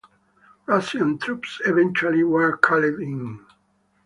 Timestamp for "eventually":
1.63-2.23